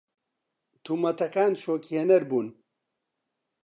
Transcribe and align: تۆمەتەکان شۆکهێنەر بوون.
تۆمەتەکان 0.83 1.51
شۆکهێنەر 1.63 2.21
بوون. 2.29 2.47